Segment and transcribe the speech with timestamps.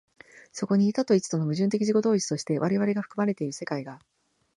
[0.51, 3.99] そこに多と一との矛盾的自己同一として我々が含まれている世界が、